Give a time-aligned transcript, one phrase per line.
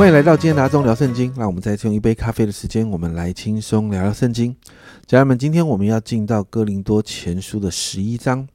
[0.00, 1.30] 欢迎来到今天达中聊圣经。
[1.36, 4.56] 让我们再次用一杯咖啡的时间，我们来轻松聊聊圣经。
[5.04, 8.48] 家人们，今天我们要进到哥林多前书的十一章。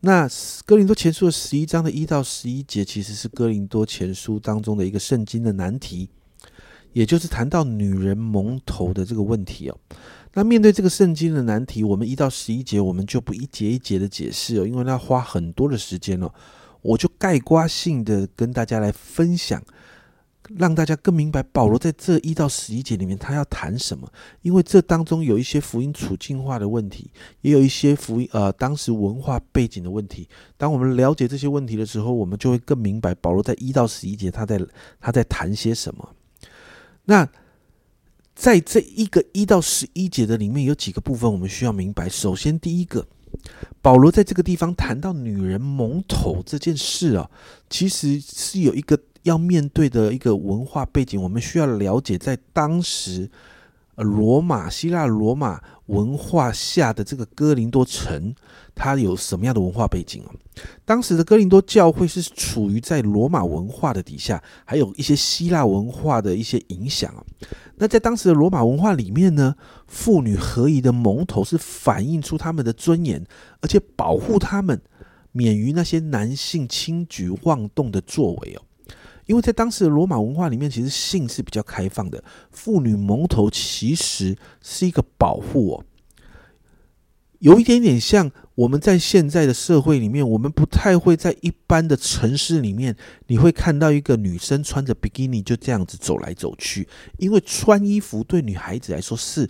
[0.00, 0.26] 那
[0.64, 6.08] 哥林多前书的十一章的一到十一节，其实是哥林多前书当中的一个圣经的难题，
[6.94, 9.76] 也就是谈到女人蒙头的这个问题哦。
[10.32, 16.32] 那面对这个圣经的难题，我们一到十一节，我们就不一节一节的解释哦，因为要花很多的时间哦。
[16.80, 19.62] 我就概括性的跟大家来分享。
[20.54, 24.08] 让大家更明白保罗在这一到十一节里面他要谈什么，
[24.42, 27.10] 因为这当中有一些福音处境化的问题，
[27.40, 30.28] 也有一些福音呃当时文化背景的问题。
[30.56, 34.60] 当我们了解这些问题的时候，我们就会更明白保罗在一到十一节他在
[35.00, 36.14] 他在谈些什么。
[37.06, 37.28] 那
[38.34, 42.08] 在这一个一到十一节的里面有几个部分我们需要明白。
[42.08, 43.06] 首先，第一个，
[43.82, 47.30] 保罗在这个地方谈到女人蒙头这件事啊，
[47.68, 48.96] 其实是有一个。
[49.26, 53.28] 要面对的一个文化背景，我们需要了解，在当时，
[53.96, 58.32] 呃，罗马、希腊、罗马文化下的这个哥林多城，
[58.72, 60.30] 它有什么样的文化背景哦？
[60.84, 67.24] 当时的哥林多教会是处于在罗马文化的底下，还有一些希腊文化的一些影响啊。
[67.78, 69.56] 那在当时的罗马文化里面呢，
[69.88, 73.26] 妇女合宜的蒙头是反映出他们的尊严，
[73.60, 74.80] 而且保护他们
[75.32, 78.62] 免于那些男性轻举妄动的作为哦。
[79.26, 85.84] 因为在当时的罗马文化里面，其实性是比较开放的，妇女蒙头其实是一个保护哦，
[87.40, 92.96] 有一点点像我们在现在的社会里面，我们不太会在一般的城市里面，
[93.26, 99.48] 你会看到一个女生穿着比基尼就这样子走来走去，因为穿衣服对女孩子来说是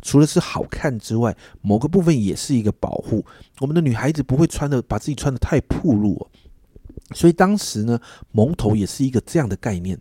[0.00, 3.24] 除了是好看之外，某个部分也是一个保护，
[3.60, 6.30] 我们的女孩子不会穿的把自己穿的太暴露哦。
[7.14, 8.00] 所以当时呢，
[8.32, 9.98] 蒙头也是一个这样的概念，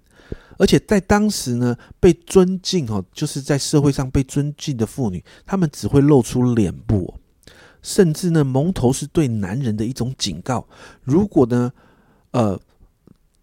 [0.58, 7.14] 而且在当时呢，被尊敬哦，就是在社会上被尊敬的妇女，她们只会露出脸部，
[7.82, 10.68] 甚至呢，蒙头是对男人的一种警告。
[11.04, 11.72] 如果呢，
[12.32, 12.60] 呃，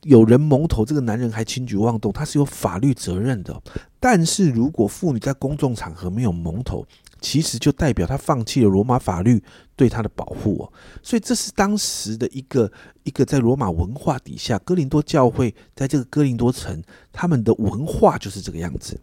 [0.02, 3.62] 有人蒙头，这个男人还轻举妄动，他是有法律责任的。
[3.98, 6.86] 但是如果妇女在公众场合没有蒙头，
[7.24, 9.42] 其实就代表他放弃了罗马法律
[9.74, 12.70] 对他的保护哦，所以这是当时的一个
[13.04, 19.00] 一个在罗马文化底下，哥林多教会在这个哥林多城，他们的文化就是这个样子。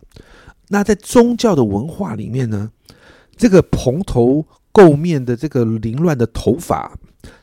[0.67, 2.71] 那在宗教的文化里面呢，
[3.35, 6.95] 这个蓬头垢面的这个凌乱的头发，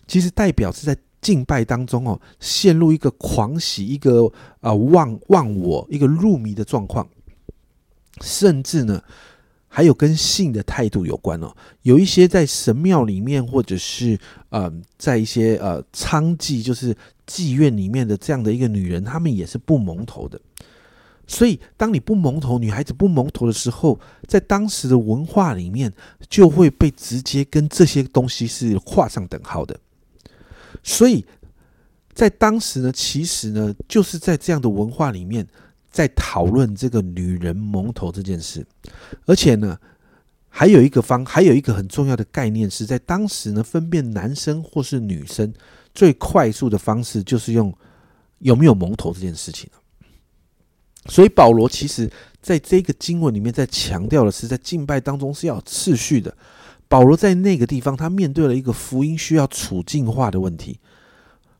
[0.06, 7.08] 其实代表是在敬拜当中哦，陷入一个狂喜、一个啊忘忘我、一个入迷的状况，
[8.20, 9.02] 甚至呢。
[9.78, 14.18] 还有跟性的态度有关哦，有一些在神庙里面，或者是
[14.48, 14.68] 呃，
[14.98, 16.92] 在一些呃娼妓，就是
[17.28, 20.40] 妓院里面的这样的一个女人，她们也是不蒙头的。
[21.28, 25.92] 所以，当你不蒙头，女孩子不蒙头的时候，在当时的文化里面，
[26.28, 29.78] 就会被直接跟这些东西是画上等号的。
[30.82, 31.24] 所以
[32.12, 35.46] 在当时呢，其实呢，就是在这样的文化里面。
[35.90, 38.66] 在讨论这个女人蒙头这件事，
[39.26, 39.78] 而且呢，
[40.48, 45.52] 还有一个方，还有一个很重要的概念是在当时呢，分辨男生或是女生
[45.94, 47.72] 最快速的方式就是用
[48.38, 49.68] 有没有蒙头这件事情
[51.06, 52.10] 所以保罗其实
[52.42, 56.36] 在这个经文里面在强调的是，在敬拜当中是要次序的。
[56.86, 60.78] 保罗在那个地方，他面对了一个福音需要处境化的问题。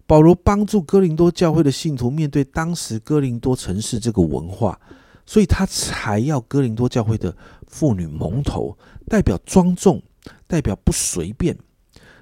[0.08, 4.80] 保罗帮助哥林多教会的信徒面对当时哥林多城市这个文化，
[5.26, 7.36] 所以他才要哥林多教会的
[7.66, 8.74] 妇女蒙头，
[9.06, 10.02] 代表庄重，
[10.46, 11.54] 代表不随便。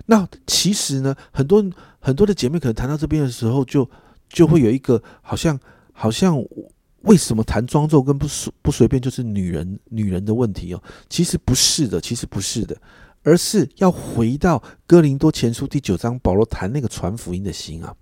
[0.05, 1.65] 那其实呢，很多
[2.01, 3.89] 很多的姐妹可能谈到这边的时候，就
[4.29, 5.57] 就会有一个好像
[5.93, 6.37] 好像
[7.03, 10.83] 为什么谈庄重跟不随不随便就是女人女人的问题哦？
[11.09, 12.77] 其实不是的，其实不是的。
[13.27, 17.93] 而是要回到哥林多前书第九章，保罗谈那个传福音的心啊。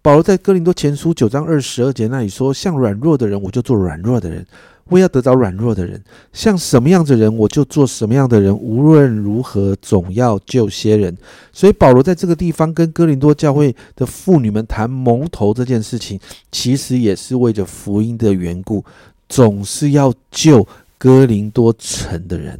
[0.00, 4.42] 保罗在哥林多前书九章二十二节那里说：“像软弱的人，我就做软弱的人；
[4.86, 6.02] 我要得着软弱的人。
[6.32, 8.56] 像什么样的人，我就做什么样的人。
[8.56, 11.14] 无论如何，总要救些人。”
[11.52, 16.18] 所以保罗在这个地方跟哥林多教会的妇女们谈蒙头这件事情，
[16.50, 18.82] 其实也是为着福音的缘故，
[19.28, 20.66] 总是要救
[20.96, 22.58] 哥林多城的人。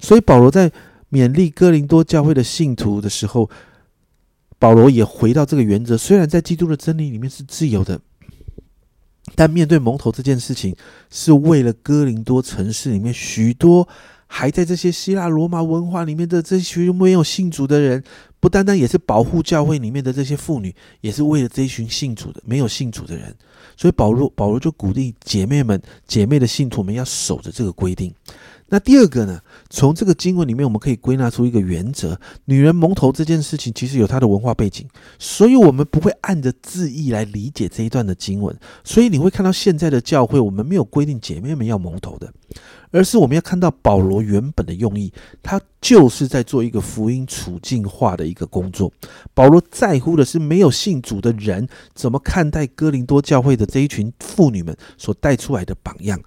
[0.00, 0.72] 所以保罗在。
[1.10, 3.48] 勉励哥林多教会的信徒的时候，
[4.58, 8.00] 保罗也回到这个原则：虽然在基督的真理里面是自由的，
[9.34, 10.74] 但面对蒙头这件事情，
[11.10, 13.88] 是为了哥林多城市里面许多
[14.26, 18.02] 还在这些希腊罗马文化里面的这群没有信主的人，
[18.40, 23.34] 不单单也是保护教会里面的这些妇女，也是为了这一群信主的、没有信主的人。
[23.76, 28.12] 所以保罗保罗就鼓励姐妹们、姐妹的信徒们要守着这个规定。
[28.70, 29.40] 那第二个呢？
[29.70, 34.86] 从这个经文里面，我们可以归纳出一个原则：女人蒙头这件事情，其实有它的文化背景，
[35.18, 38.54] 所以我们不会按着字义来理解这一段的经文。
[38.84, 42.30] 所以你会看到现在的教会，我们没有规定姐妹们要蒙头的，
[42.90, 45.10] 而是我们要看到保罗原本的用意，
[45.42, 48.92] 他就是在做一个福音处境化的一个工作。
[49.32, 56.20] 保罗在乎的是没有信主的人怎么看待哥林多教会的这一群妇女们所带出来的榜样。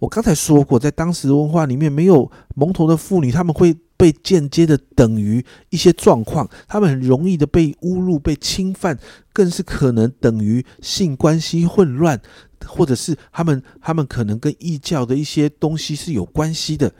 [0.00, 8.98] 我刚才说过，在当时的文化里面，没有蒙头的妇女，他们会被间接的等于一些状况，他们很容易的被侮辱、被侵犯，
[9.32, 12.20] 更是可能等于性关系混乱，
[12.66, 16.92] 或者是他们他们可能跟异教的一些东西是有关系的。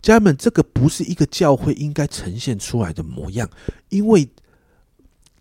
[0.00, 3.48] 家人们，这个不是一个教会应该呈现出来的模样，
[3.90, 4.28] 因为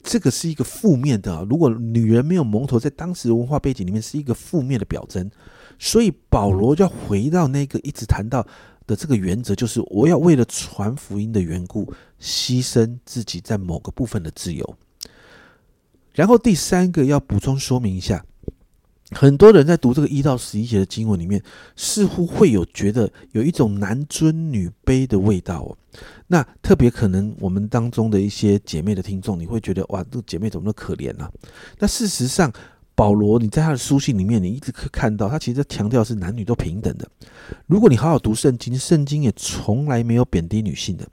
[0.04, 1.46] 这个是一个负面的。
[1.50, 5.32] 如果女人没有蒙头，在当时文化背景里面是一个负面的表征。
[5.80, 8.46] 所以保罗要回到那个一直谈到
[8.88, 14.78] 的这个原则，就是我要为了传福音的缘故，牺牲自己在某个部分的自由。
[16.14, 18.26] 然后第三个要补充说明一下，
[19.12, 21.42] 很多人在读这个一到十一节的经文里面，
[21.76, 25.78] 似乎会有觉得有一种男尊女卑的味道哦。
[26.26, 31.30] 那特别可能我们当中的一些姐妹的听众，你会觉得哇，这个姐妹怎么那么可怜呢？
[31.78, 32.52] 那事实上。
[32.98, 37.08] 保罗，你在他的书信里面，你一直可看到，他其实强调是男女都平等的。
[37.68, 41.08] 如果你好好读圣经，圣经也从来没有贬低女性的。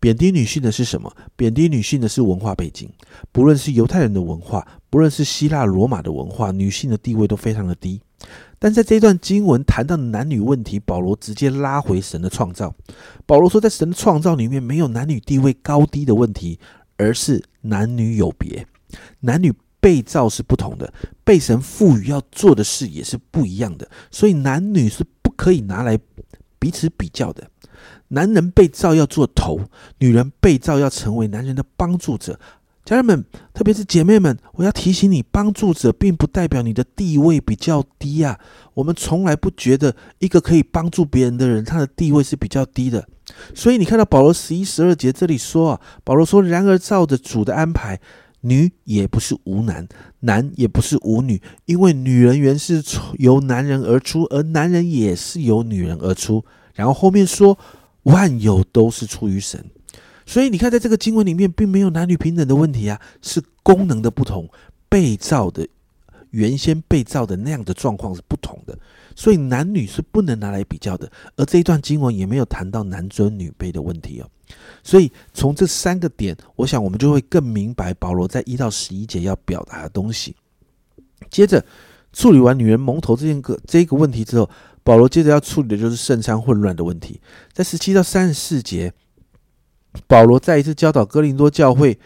[0.00, 1.14] 贬低女性的是什么？
[1.36, 2.90] 贬低女性的是文化背景。
[3.30, 8.00] 不论是犹太人的文化，不论是希腊罗马的文化，女性的地位都非常的低。
[8.58, 12.74] 但在这一段经文谈到男女问题，保罗直接拉回神的创造。
[13.26, 16.58] 保罗说，在神的创造里面，没有男女地位高低的问题，
[16.96, 18.66] 而是男女有别，
[19.20, 19.52] 男女。
[19.82, 20.94] 被造是不同的，
[21.24, 25.98] 被神赋予要做的事也是不一样的，所以男女是不可以拿来
[26.60, 27.50] 彼此比较的。
[28.08, 29.60] 男人被造要做头，
[29.98, 32.38] 女人被造要成为男人的帮助者。
[32.84, 33.24] 家人们，
[33.54, 38.38] 特别是姐妹们，我要提醒你，帮助者并不代表你的地位比较低啊。
[38.74, 43.08] 我们从来不觉得一个可以帮助别人的人，他的地位是比较低的。
[43.54, 48.00] 所以你看到保罗十一、十二节这里说啊，保罗说：“然而照着主的安排。”
[48.42, 49.88] 女也不是无男，
[50.20, 52.82] 男也不是无女，因为女人原是
[53.18, 56.44] 由男人而出，而男人也是由女人而出。
[56.74, 57.58] 然后后面说
[58.04, 59.64] 万有都是出于神，
[60.24, 64.48] 所以你看，在这个经文里面，并没有男女平等的问题啊，是功能的不同，
[64.88, 65.68] 被造的
[66.30, 68.76] 原先被造的那样的状况是不同的，
[69.14, 71.10] 所以男女是不能拿来比较的。
[71.36, 74.28] 而这一段经文也没有谈到男尊女卑的问题哦。
[74.82, 80.34] 所以从这三个点，我想我们就会更明白保罗在一到十一节要表达的东西。
[81.30, 81.64] 接着
[82.12, 84.50] 处理完女人蒙头这件个这个问题之后，
[84.82, 87.20] 保罗接着要处理的就是圣餐混乱的问题。
[87.52, 88.92] 在十七到三十四节，
[90.08, 91.96] 保罗再一次教导哥林多教会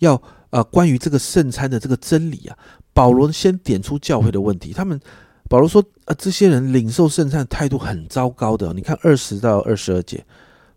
[0.00, 0.20] 要
[0.50, 2.58] 啊关于这个圣餐的这个真理啊。
[2.92, 5.00] 保罗先点出教会的问题，他们
[5.48, 8.72] 保罗说啊，这些人领受圣餐态度很糟糕的。
[8.74, 10.24] 你看二十到二十二节。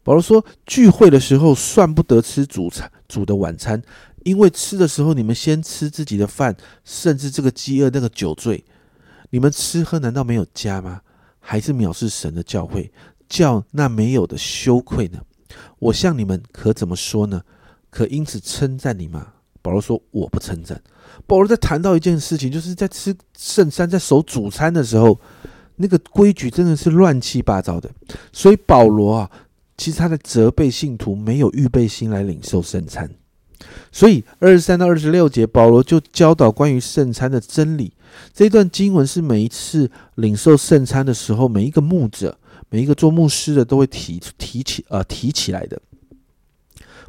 [0.01, 3.79] 保罗说：“聚会的时候算不得吃主餐、主的晚餐，
[4.24, 8.63] 因为吃的时候你们先吃自己的饭，甚至这个饥饿、那个酒醉，
[9.29, 11.01] 你们吃喝难道没有家吗？
[11.39, 12.91] 还是藐视神的教会，
[13.27, 15.20] 叫那没有的羞愧呢？
[15.77, 17.44] 我向你们可怎么说呢？
[17.89, 20.82] 可因此称赞你吗？”保罗说：“我不称赞。”
[21.27, 25.20] 保罗在谈到一件事情，就是在吃圣餐、在守主餐的时候，
[25.75, 27.91] 那个规矩真的是乱七八糟的。
[28.32, 29.29] 所以保罗啊。
[29.79, 33.09] 其实他在责备信徒没有预备心来领受圣餐，
[33.93, 37.93] 所以二十三到二十六节，保罗就教导关于圣餐的真理。
[38.33, 42.38] 这段经文是每一次领受圣餐的时候，每一个牧者、
[42.69, 45.81] 每一个做牧师的都会提提起呃提起来的。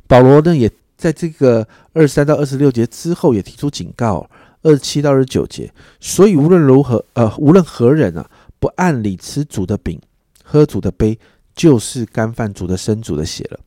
[0.07, 4.31] 保罗呢，也在这个二十三到二十六节之后也提出警告，
[4.63, 5.69] 二十七到二十九节。
[5.99, 10.01] 所以无论如何，呃，无论何人啊，不按理吃主的饼，
[10.45, 11.19] 喝主的杯。
[11.55, 13.61] 就是干饭煮的生煮的血了。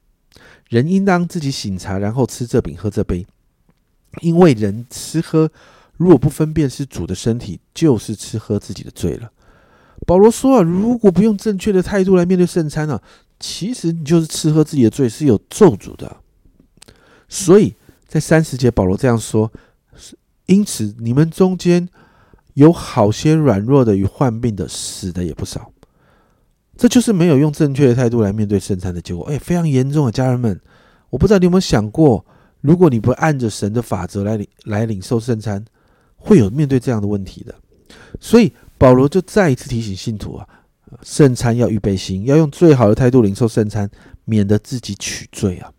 [0.70, 3.26] 人应当自己醒茶，然后吃这饼喝这杯，
[4.22, 5.52] 因为人吃喝
[5.98, 9.32] 如果不分辨是主的身体，就是吃喝自己的罪了。
[10.08, 13.02] 保罗说啊，如果不用正确的态度来面对圣餐啊，
[13.40, 16.18] 其实你就是吃喝自己的罪，是有咒诅的。
[17.30, 17.76] 所以
[18.08, 19.52] 在三十节，保罗这样说：
[20.46, 21.88] 因此你们中间
[22.54, 25.73] 有好些软弱的与患病的，死的也不少。
[26.76, 30.12] 这就是没有用正确的态度来面对圣餐的结果，哎，非常严重啊！
[30.12, 30.60] 家人们，
[31.10, 32.26] 我不知道你有没有想过，
[32.62, 35.64] 如果你不按着神的法则来领来领受圣餐，
[36.16, 37.54] 会有面对这样的问题的。
[38.20, 40.48] 所以保罗就再一次提醒信徒啊，
[41.04, 43.90] 圣餐要预备心，要用最好的态度领受圣餐，
[44.26, 45.72] 免得自己取罪啊。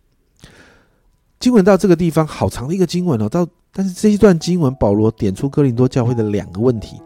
[1.41, 3.29] 经文到这个地方，好长的一个经文哦。
[3.29, 6.97] 到但是这一段经文，保罗点出哥林多教会的两个问题：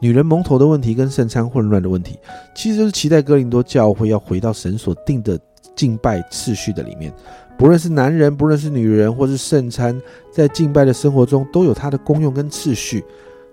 [0.00, 2.18] 女人蒙头的问题跟圣餐混乱的问题，
[2.54, 5.38] 其实就是期待哥林多教会要回到神所定的
[5.76, 7.12] 敬拜次序的里面。
[7.58, 10.00] 不论是男人，不论是女人，或是圣餐，
[10.32, 13.04] 在敬拜的生活中都有它的功用跟次序，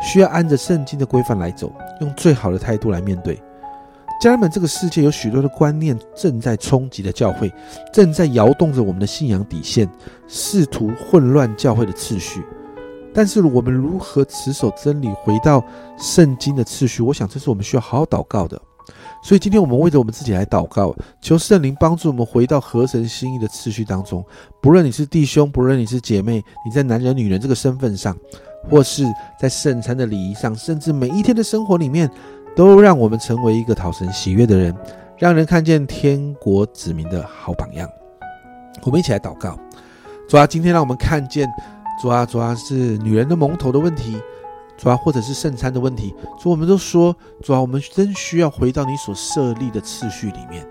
[0.02, 3.38] 需要按着圣经的规范来走，用最好的态度来面对。
[4.22, 7.54] 家人们，这个世界有许多的观念正在冲击的教会，
[7.94, 9.88] 正在摇动着我们的信仰底线，
[10.28, 12.42] 试图混乱教会的次序。
[13.18, 15.64] 但是，我们如何持守真理，回到
[15.98, 17.02] 圣经的次序？
[17.02, 18.62] 我想，这是我们需要好好祷告的。
[19.24, 24.24] 所以，今天我们为着我们自己来祷告，求圣灵帮助我们回到合神心意的次序当中。
[24.62, 28.16] 不论你是弟兄，不论你是姐妹，你在男人、女人这个身份上，
[28.70, 29.04] 或是
[29.40, 32.08] 在圣餐的礼仪上，甚至每一天的生活里面。
[32.56, 34.76] 都让我们成为一个讨神喜悦的人，
[35.16, 37.88] 让人看见天国子民的好榜样。
[38.82, 39.56] 我们一起来祷告，
[40.28, 41.48] 主啊，今天让我们看见，
[42.02, 44.22] 主啊，主啊，是女人的蒙头的问题，
[44.78, 50.68] 主啊，或者是圣餐的问题，主，我们都说，主啊，我们真需要回到你所设立的次序里面。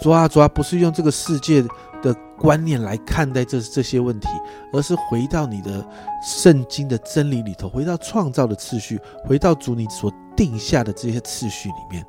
[0.00, 1.62] 主啊，主啊，不是用这个世界
[2.02, 4.28] 的观念来看待这这些问题，
[4.72, 5.84] 而是回到你的
[6.22, 10.12] 圣经的真理里头，回到创造的次序，回到主你所。
[10.38, 12.06] 定下的这些次序里面，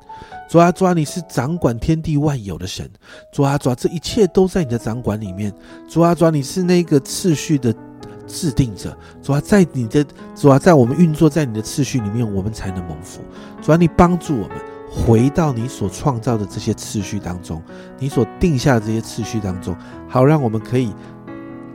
[0.48, 2.88] 主啊，主啊，你是掌管天地万有的神，
[3.32, 5.52] 主啊，主啊，这一切都在你的掌管里面，
[5.88, 7.74] 主啊，主啊，你是那个次序的
[8.30, 13.20] 制定者，主啊，在你的主啊，在我们运作在你的次序里面，我们才能蒙福，
[13.60, 14.56] 主啊，你帮助我们
[14.88, 17.60] 回到你所创造的这些次序当中，
[17.98, 19.76] 你所定下的这些次序当中，
[20.08, 20.94] 好让我们可以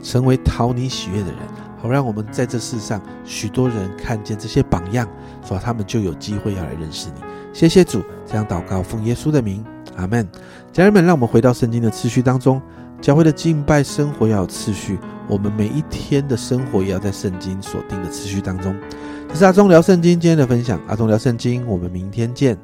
[0.02, 1.38] 成为讨你喜悦的人。
[1.78, 5.06] 好，让我们在这世上，许多人看见这些榜样，
[5.46, 7.20] 主要他们就有机会要来认识你。
[7.52, 10.26] 谢谢主，这样祷告，奉耶稣的名，阿门。
[10.72, 12.60] 家人们，让我们回到圣经的次序当中，
[13.00, 14.98] 教会的敬拜生活要有次序，
[15.28, 18.74] 我们每一天的生活也要在圣经所定的次序当中。
[19.28, 22.56] 这是阿忠聊圣经今天的分享，阿忠聊圣经，我们明天见。